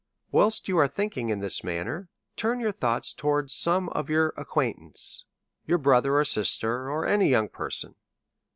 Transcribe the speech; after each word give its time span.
Whilst 0.31 0.67
you 0.67 0.79
are 0.79 0.87
thinking 0.87 1.29
in 1.29 1.41
this 1.41 1.63
manner, 1.63 2.09
turn 2.35 2.59
your 2.59 2.71
thoughts 2.71 3.13
towards 3.13 3.53
some 3.53 3.87
of 3.89 4.09
your 4.09 4.33
acquaintance, 4.35 5.25
your 5.67 5.77
bro 5.77 6.01
ther 6.01 6.17
or 6.17 6.25
sister, 6.25 6.89
or 6.89 7.05
any 7.05 7.29
young" 7.29 7.49
person. 7.49 7.93